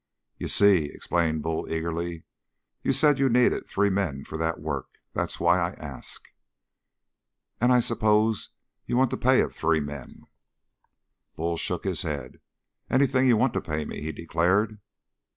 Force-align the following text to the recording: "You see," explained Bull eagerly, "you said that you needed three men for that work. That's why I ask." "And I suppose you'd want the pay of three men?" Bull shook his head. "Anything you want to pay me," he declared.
"You 0.39 0.47
see," 0.47 0.85
explained 0.85 1.43
Bull 1.43 1.71
eagerly, 1.71 2.23
"you 2.81 2.91
said 2.91 3.17
that 3.17 3.19
you 3.19 3.29
needed 3.29 3.67
three 3.67 3.91
men 3.91 4.23
for 4.23 4.35
that 4.35 4.59
work. 4.59 4.97
That's 5.13 5.39
why 5.39 5.59
I 5.59 5.69
ask." 5.73 6.27
"And 7.61 7.71
I 7.71 7.81
suppose 7.81 8.49
you'd 8.87 8.97
want 8.97 9.11
the 9.11 9.17
pay 9.17 9.41
of 9.41 9.53
three 9.53 9.79
men?" 9.79 10.23
Bull 11.35 11.55
shook 11.55 11.83
his 11.83 12.01
head. 12.01 12.39
"Anything 12.89 13.27
you 13.27 13.37
want 13.37 13.53
to 13.53 13.61
pay 13.61 13.85
me," 13.85 14.01
he 14.01 14.11
declared. 14.11 14.79